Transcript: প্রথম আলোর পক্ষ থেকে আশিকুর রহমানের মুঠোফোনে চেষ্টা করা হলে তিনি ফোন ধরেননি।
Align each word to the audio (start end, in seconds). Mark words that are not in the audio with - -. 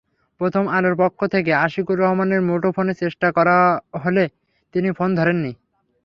প্রথম 0.41 0.63
আলোর 0.67 0.95
পক্ষ 0.95 1.19
থেকে 1.25 1.51
আশিকুর 1.55 1.97
রহমানের 1.99 2.41
মুঠোফোনে 2.41 2.93
চেষ্টা 2.93 3.27
করা 3.31 3.57
হলে 4.03 4.23
তিনি 4.73 4.89
ফোন 4.91 5.09
ধরেননি। 5.15 5.51